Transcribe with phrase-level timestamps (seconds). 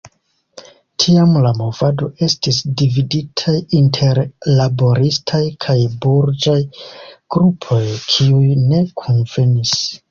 [1.03, 4.23] Tiam la movado estis dividitaj inter
[4.63, 9.81] laboristaj kaj burĝaj grupoj, kiuj ne kunvenis.